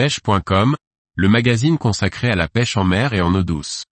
[0.00, 0.76] pêche.com,
[1.14, 3.84] le magazine consacré à la pêche en mer et en eau douce.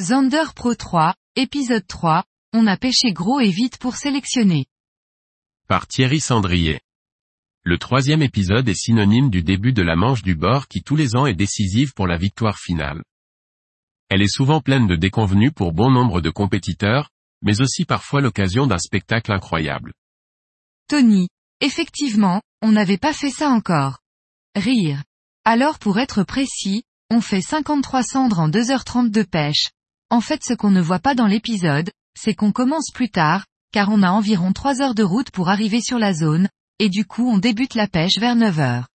[0.00, 2.22] Zander Pro 3, épisode 3,
[2.52, 4.66] on a pêché gros et vite pour sélectionner.
[5.66, 6.78] Par Thierry Sandrier.
[7.64, 11.16] Le troisième épisode est synonyme du début de la manche du bord qui tous les
[11.16, 13.02] ans est décisive pour la victoire finale.
[14.08, 17.10] Elle est souvent pleine de déconvenues pour bon nombre de compétiteurs,
[17.42, 19.92] mais aussi parfois l'occasion d'un spectacle incroyable.
[20.88, 21.28] Tony,
[21.60, 23.98] effectivement, on n'avait pas fait ça encore.
[24.54, 25.02] Rire.
[25.44, 29.70] Alors pour être précis, on fait 53 cendres en 2h30 de pêche,
[30.10, 33.90] en fait ce qu'on ne voit pas dans l'épisode, c'est qu'on commence plus tard, car
[33.90, 36.48] on a environ 3 heures de route pour arriver sur la zone,
[36.78, 38.88] et du coup on débute la pêche vers 9 heures.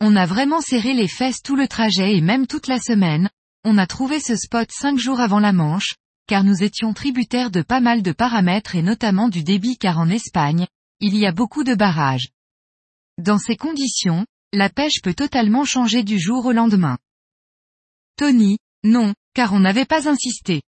[0.00, 3.30] On a vraiment serré les fesses tout le trajet et même toute la semaine,
[3.68, 5.96] on a trouvé ce spot 5 jours avant la Manche,
[6.28, 10.08] car nous étions tributaires de pas mal de paramètres et notamment du débit car en
[10.08, 10.68] Espagne,
[11.00, 12.28] il y a beaucoup de barrages.
[13.18, 16.96] Dans ces conditions, la pêche peut totalement changer du jour au lendemain.
[18.16, 20.62] Tony, non, car on n'avait pas insisté.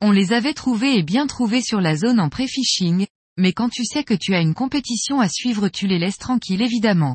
[0.00, 3.84] On les avait trouvés et bien trouvés sur la zone en pré-fishing, mais quand tu
[3.84, 7.14] sais que tu as une compétition à suivre tu les laisses tranquilles évidemment.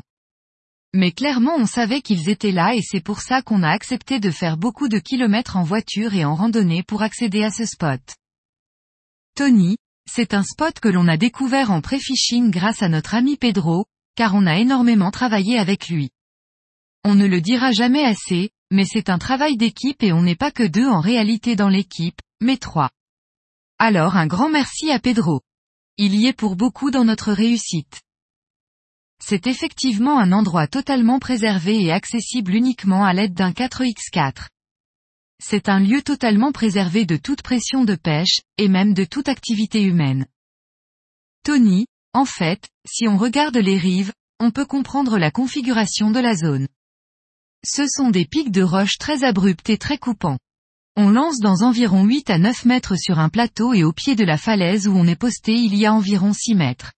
[0.96, 4.30] Mais clairement on savait qu'ils étaient là et c'est pour ça qu'on a accepté de
[4.30, 8.00] faire beaucoup de kilomètres en voiture et en randonnée pour accéder à ce spot.
[9.34, 9.76] Tony,
[10.10, 14.34] c'est un spot que l'on a découvert en pré-fishing grâce à notre ami Pedro, car
[14.34, 16.08] on a énormément travaillé avec lui.
[17.04, 20.50] On ne le dira jamais assez, mais c'est un travail d'équipe et on n'est pas
[20.50, 22.88] que deux en réalité dans l'équipe, mais trois.
[23.78, 25.42] Alors un grand merci à Pedro.
[25.98, 28.00] Il y est pour beaucoup dans notre réussite.
[29.22, 34.48] C'est effectivement un endroit totalement préservé et accessible uniquement à l'aide d'un 4x4.
[35.42, 39.82] C'est un lieu totalement préservé de toute pression de pêche, et même de toute activité
[39.82, 40.26] humaine.
[41.44, 46.34] Tony, en fait, si on regarde les rives, on peut comprendre la configuration de la
[46.34, 46.68] zone.
[47.64, 50.38] Ce sont des pics de roches très abrupts et très coupants.
[50.96, 54.24] On lance dans environ 8 à 9 mètres sur un plateau et au pied de
[54.24, 56.92] la falaise où on est posté il y a environ 6 mètres.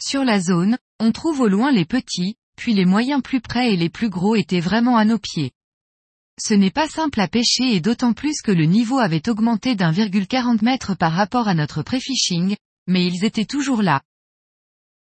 [0.00, 3.76] Sur la zone, on trouve au loin les petits, puis les moyens plus près et
[3.76, 5.50] les plus gros étaient vraiment à nos pieds.
[6.38, 10.62] Ce n'est pas simple à pêcher et d'autant plus que le niveau avait augmenté d'1,40
[10.62, 12.54] mètre par rapport à notre pré-fishing,
[12.86, 14.02] mais ils étaient toujours là.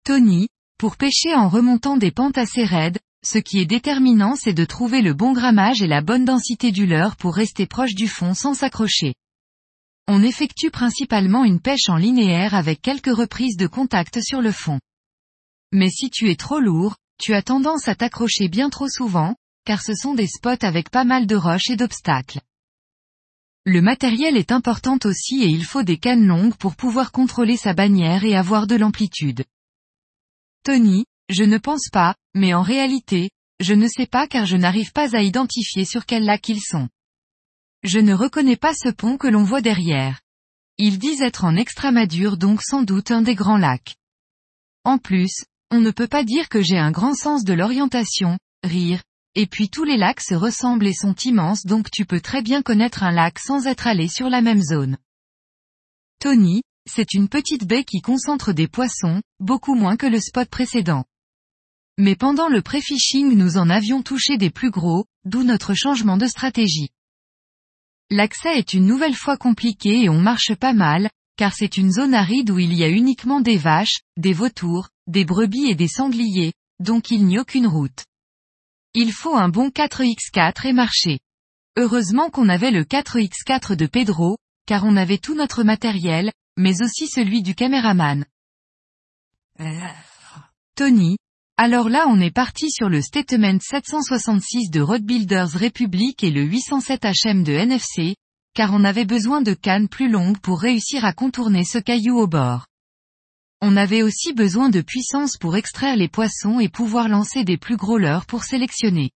[0.04, 0.48] Tony,
[0.80, 5.04] pour pêcher en remontant des pentes assez raides, ce qui est déterminant c'est de trouver
[5.04, 8.56] le bon grammage et la bonne densité du leurre pour rester proche du fond sans
[8.56, 9.14] s'accrocher.
[10.08, 14.80] On effectue principalement une pêche en linéaire avec quelques reprises de contact sur le fond.
[15.72, 19.82] Mais si tu es trop lourd, tu as tendance à t'accrocher bien trop souvent, car
[19.82, 22.42] ce sont des spots avec pas mal de roches et d'obstacles.
[23.66, 27.74] Le matériel est important aussi et il faut des cannes longues pour pouvoir contrôler sa
[27.74, 29.44] bannière et avoir de l'amplitude.
[30.64, 34.92] Tony, je ne pense pas, mais en réalité, je ne sais pas car je n'arrive
[34.92, 36.90] pas à identifier sur quel lac ils sont.
[37.84, 40.22] Je ne reconnais pas ce pont que l'on voit derrière.
[40.78, 43.96] Ils disent être en Extramadure donc sans doute un des grands lacs.
[44.84, 45.46] En plus,
[45.76, 49.04] on ne peut pas dire que j'ai un grand sens de l'orientation, rire,
[49.36, 52.62] et puis tous les lacs se ressemblent et sont immenses donc tu peux très bien
[52.62, 54.98] connaître un lac sans être allé sur la même zone.
[56.20, 61.04] Tony, c'est une petite baie qui concentre des poissons, beaucoup moins que le spot précédent.
[61.98, 66.28] Mais pendant le pré-fishing nous en avions touché des plus gros, d'où notre changement de
[66.28, 66.90] stratégie.
[68.10, 72.14] L'accès est une nouvelle fois compliqué et on marche pas mal, car c'est une zone
[72.14, 76.54] aride où il y a uniquement des vaches, des vautours, des brebis et des sangliers,
[76.80, 78.06] donc il n'y a aucune route.
[78.94, 81.20] Il faut un bon 4x4 et marcher.
[81.78, 87.08] Heureusement qu'on avait le 4x4 de Pedro, car on avait tout notre matériel, mais aussi
[87.08, 88.26] celui du caméraman.
[90.76, 91.18] Tony,
[91.58, 96.44] alors là on est parti sur le statement 766 de Road Builders Republic et le
[96.44, 98.16] 807 HM de NFC,
[98.56, 102.26] car on avait besoin de cannes plus longues pour réussir à contourner ce caillou au
[102.26, 102.68] bord.
[103.62, 107.76] On avait aussi besoin de puissance pour extraire les poissons et pouvoir lancer des plus
[107.76, 109.12] gros leurres pour sélectionner.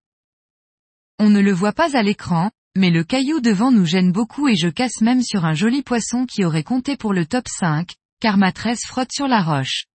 [1.18, 4.56] On ne le voit pas à l'écran, mais le caillou devant nous gêne beaucoup et
[4.56, 8.36] je casse même sur un joli poisson qui aurait compté pour le top 5, car
[8.36, 9.86] ma tresse frotte sur la roche.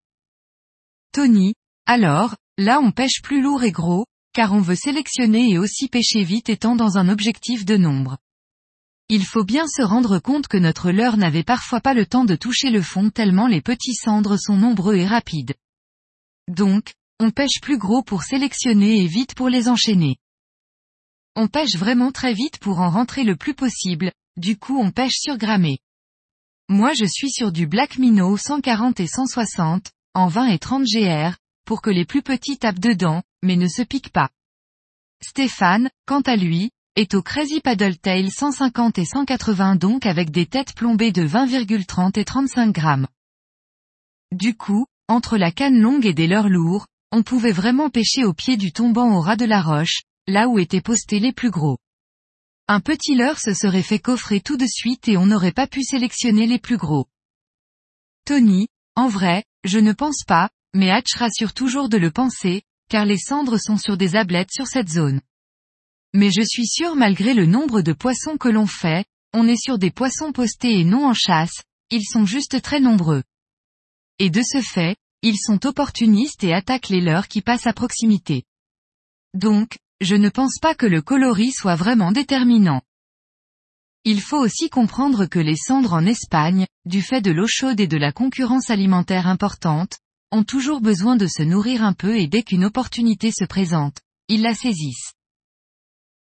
[1.11, 1.53] Tony,
[1.85, 6.23] alors, là on pêche plus lourd et gros, car on veut sélectionner et aussi pêcher
[6.23, 8.17] vite étant dans un objectif de nombre.
[9.07, 12.35] Il faut bien se rendre compte que notre leurre n'avait parfois pas le temps de
[12.35, 15.53] toucher le fond tellement les petits cendres sont nombreux et rapides.
[16.47, 20.17] Donc, on pêche plus gros pour sélectionner et vite pour les enchaîner.
[21.35, 25.17] On pêche vraiment très vite pour en rentrer le plus possible, du coup on pêche
[25.19, 25.79] sur grammé.
[26.67, 31.35] Moi je suis sur du Black Minnow 140 et 160, en 20 et 30 GR,
[31.65, 34.29] pour que les plus petits tapent dedans, mais ne se piquent pas.
[35.21, 40.45] Stéphane, quant à lui, est au Crazy Paddle Tail 150 et 180 donc avec des
[40.45, 43.07] têtes plombées de 20,30 et 35 grammes.
[44.31, 48.33] Du coup, entre la canne longue et des leurres lourds, on pouvait vraiment pêcher au
[48.33, 51.77] pied du tombant au ras de la roche, là où étaient postés les plus gros.
[52.67, 55.83] Un petit leurre se serait fait coffrer tout de suite et on n'aurait pas pu
[55.83, 57.05] sélectionner les plus gros.
[58.25, 63.05] Tony, en vrai, je ne pense pas, mais Hatch rassure toujours de le penser, car
[63.05, 65.21] les cendres sont sur des ablettes sur cette zone.
[66.15, 69.77] Mais je suis sûr malgré le nombre de poissons que l'on fait, on est sur
[69.77, 73.21] des poissons postés et non en chasse, ils sont juste très nombreux.
[74.17, 78.43] Et de ce fait, ils sont opportunistes et attaquent les leurs qui passent à proximité.
[79.33, 82.81] Donc, je ne pense pas que le coloris soit vraiment déterminant.
[84.05, 87.87] Il faut aussi comprendre que les cendres en Espagne, du fait de l'eau chaude et
[87.87, 89.97] de la concurrence alimentaire importante,
[90.31, 93.97] ont toujours besoin de se nourrir un peu et dès qu'une opportunité se présente,
[94.29, 95.11] ils la saisissent.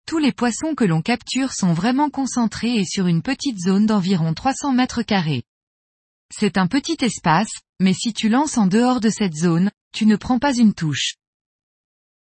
[0.10, 4.34] Tous les poissons que l'on capture sont vraiment concentrés et sur une petite zone d'environ
[4.34, 5.44] 300 mètres carrés.
[6.34, 10.16] C'est un petit espace, mais si tu lances en dehors de cette zone, tu ne
[10.16, 11.14] prends pas une touche.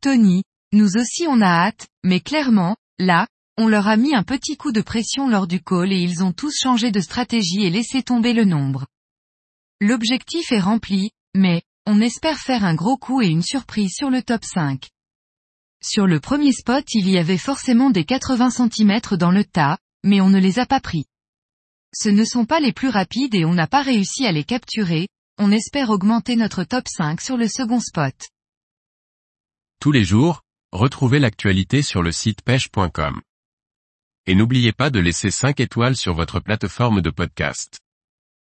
[0.01, 0.43] Tony,
[0.73, 4.73] nous aussi on a hâte, mais clairement, là, on leur a mis un petit coup
[4.73, 8.33] de pression lors du call et ils ont tous changé de stratégie et laissé tomber
[8.33, 8.89] le nombre.
[9.81, 14.25] L'objectif est rempli, mais, on espère faire un gros coup et une surprise sur le
[14.25, 14.89] top 5.
[15.83, 20.21] Sur le premier spot il y avait forcément des 80 cm dans le tas, mais
[20.21, 21.05] on ne les a pas pris.
[21.95, 25.09] Ce ne sont pas les plus rapides et on n'a pas réussi à les capturer,
[25.39, 28.15] on espère augmenter notre top 5 sur le second spot.
[29.81, 30.43] Tous les jours,
[30.73, 33.23] Retrouvez l'actualité sur le site pêche.com.
[34.27, 37.81] Et n'oubliez pas de laisser 5 étoiles sur votre plateforme de podcast.